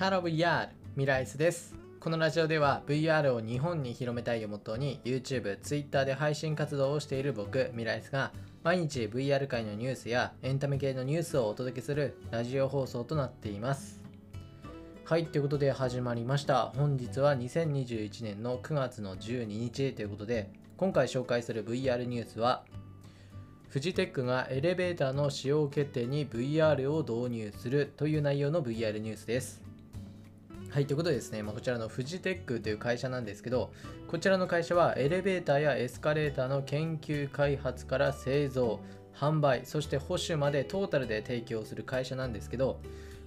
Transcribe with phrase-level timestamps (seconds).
[0.00, 1.74] Hello VR ミライスです。
[2.00, 8.32] このラジオでは VR を日本に広めたいをモットーに YouTube、Twitter で配信活動をしている僕ミライスが
[8.62, 14.00] 毎日 VR 界のニュースやエンタメ系のニュースをお届けするラジオ放送となっています。
[15.04, 16.72] はいということで始まりました。
[16.74, 22.64] 本日は2021年の9月の12日ということで今回紹介する VR ニュースは
[23.68, 29.69] フジテックがエレベーターの仕様決定に VR を導入するという内容の VR ニュースです。
[30.70, 33.72] はい、ということでですね、まあ、こちらのフジテックという会社なんですけど、
[34.06, 38.78] こちらの会社はエレベーターやエスカレーターの研究開発から製造、
[39.12, 42.78] 販売、そして保守までトータルで提供する会社なんですけど、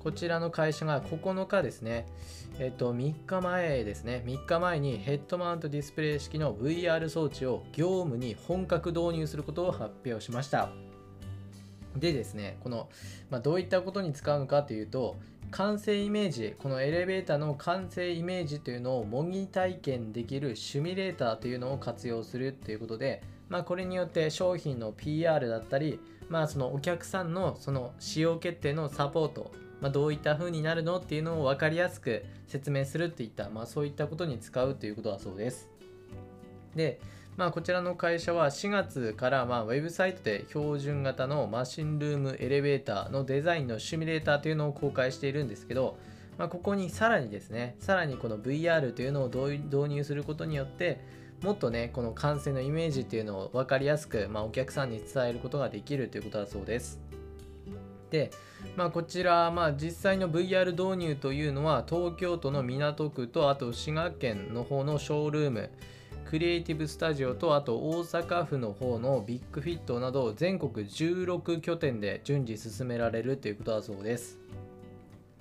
[0.00, 2.06] こちらの会社が9日ですね、
[2.58, 10.70] えっと、3日前ですね、3日前にヘッドマウントディスプレイ式の VR 装置を業務に本格導入することを発表しました。
[11.96, 12.88] でですね、この、
[13.30, 15.16] まあ、どういったことに使うのかというと、
[15.50, 35.70] 完成イメージ、このエレベーターの完成イメージというのを模擬体験できるシミュレーターというのを活用するということで、まあ、これによって商品の PR だったり、まあ、そのお客さんのその使用決定のサポート、まあ、どういった風になるのっていうのを分かりやすく説明するっていった、まあ、そういったことに使うということだそうです。
[36.74, 37.00] で、
[37.38, 45.96] まあ、こちらの会社は4月からまあウェブサイトで標準型のマシンルームエレベーターのデザインのシミュレーターというのを公開しているんですけど、
[46.36, 51.00] まあ、ここにさらにですね、さらにこの VR というのを導入することによって、
[51.40, 56.98] もっとね、この完成のイメージっていうのを分かりやすく、まあ、お客さんに伝えることができるということだそうです。
[58.10, 58.32] で、
[58.74, 65.70] まあ、こちら、まあ、実際の VR 導入というのは東京都の港区とあと滋賀県の方のショールーム
[66.28, 74.38] クリエイティブスタジオとあと大阪府の方のビッグフィットなど全国16拠点で順次進められるということだそうです。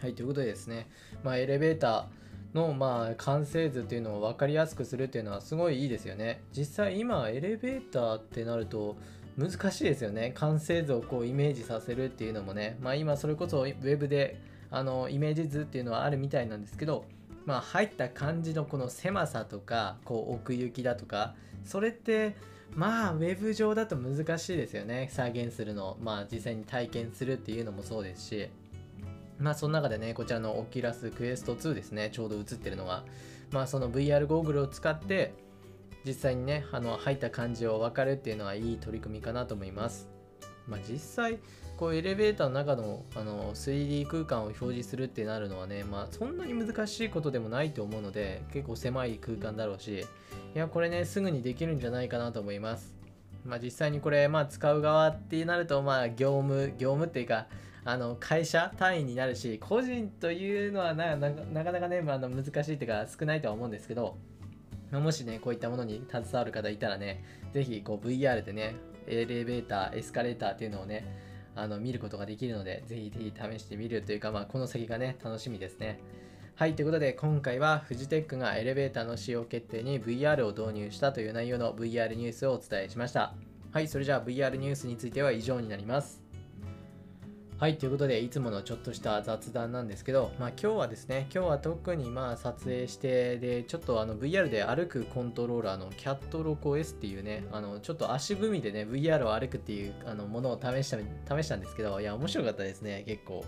[0.00, 0.88] はいということでですね、
[1.24, 6.42] まあ、エレベーターのまあ完成図っていうのを分かりやすくするっていうのはすごいいいですよね。
[6.56, 8.96] 実際今エレベーターってなると
[9.36, 14.40] 難しいですよね完成図をこうイメージさせるっていうのもねまあ今それこそウェブで
[14.70, 17.04] あのイメージ図っていうのはあるみたいなんですけど
[17.48, 22.36] まあ入った感じのこの狭さとかこう奥行きだとかそれって
[22.74, 25.08] まあウェブ上だと難しいですよね。
[25.10, 25.96] 再現するの。
[26.02, 28.50] まあ実際に体験するっていうのもそうですし。
[29.38, 32.10] まあその中でねこちらのオキラスクエスト2ですね。
[32.12, 33.02] ちょうど映ってるのが。
[33.50, 35.32] まあその VR ゴーグルを使って
[36.04, 40.17] 実際にねあの入った感じを分かるっていうのはいい取り組みかなと思います。
[40.68, 41.38] まあ、実際
[41.76, 50.04] こうエレベーターの中のあの 3D 空間を表示するってなるのはね、まあ、そんなに難しいことでもないと思うので結構狭い空間だろうしい
[50.58, 52.94] やこれねすぐにできるんじゃないかなと思います。
[53.44, 57.46] まあ、実際にこれ、まあ、使う側ってなると、まあ、業務業務っていうか
[57.84, 64.16] あの会社単位になるし個人というのはなかなかね、まあ、の難しいっていうか少ないとは思うんですけど
[64.92, 68.74] もしね、こういったものに携わる方いたらね、ぜひこう VR でね、
[69.08, 71.04] エレベーター、エスカレーターっていうのをね、
[71.54, 75.98] あの見ることができるので、ぜひぜひ試してみるというか、まあ、この先がね、楽しみですね。
[76.58, 83.32] はい、ということで今回はフジテックがエレベーターの使用決定に VR を導入したという内容の VR ニュースをお伝えしました。
[83.70, 86.27] はい、それじゃあ VR ニュースについては以上になります。
[87.58, 100.98] はい、ということで、いつものちょっとした雑談なんですけど、まあ今日はですね、今日は特にまあ撮影して、で、ちょっとあの VR で歩くコントローラーのキャットロコ S っていうね、あのちょっと足踏みでね、VR を歩くっていうあのものを試した
[101.36, 103.44] 試したんですけど、いや、面白かったですね、結構。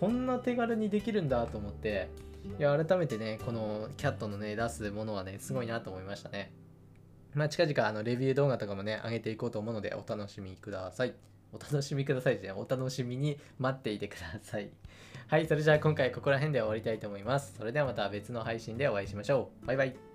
[0.00, 2.08] こんな手軽にできるんだと思って、
[2.58, 6.50] いや、改めてね、このキャットのね、出すものはね、すごいなと思いましたね。
[7.34, 11.14] まあ近々あのレビュー動画とかもね、上げていこうと思うので、お楽しみください。
[11.52, 14.70] お楽しみくださいじゃお楽しみに待っていてください。
[15.28, 17.54] はい、それじゃあ今回ここら辺で終わりたいと思います。
[17.56, 19.66] それではまた別の配信でお会いしましょう。
[19.66, 20.05] バイバイ。